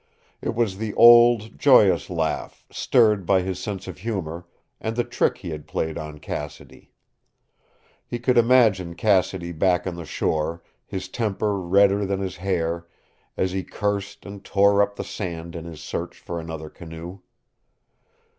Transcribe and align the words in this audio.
It 0.41 0.55
was 0.55 0.77
the 0.79 0.95
old, 0.95 1.59
joyous 1.59 2.09
laugh, 2.09 2.65
stirred 2.71 3.23
by 3.23 3.43
his 3.43 3.59
sense 3.59 3.87
of 3.87 3.99
humor, 3.99 4.47
and 4.79 4.95
the 4.95 5.03
trick 5.03 5.37
he 5.37 5.51
had 5.51 5.67
played 5.67 5.95
on 5.95 6.17
Cassidy. 6.17 6.91
He 8.07 8.17
could 8.17 8.35
imagine 8.35 8.95
Cassidy 8.95 9.51
back 9.51 9.85
on 9.85 9.93
the 9.97 10.05
shore, 10.05 10.63
his 10.87 11.07
temper 11.07 11.59
redder 11.59 12.03
than 12.07 12.19
his 12.19 12.37
hair 12.37 12.87
as 13.37 13.51
he 13.51 13.63
cursed 13.63 14.25
and 14.25 14.43
tore 14.43 14.81
up 14.81 14.95
the 14.95 15.03
sand 15.03 15.55
in 15.55 15.65
his 15.65 15.81
search 15.81 16.17
for 16.17 16.39
another 16.39 16.71
canoe. 16.71 17.19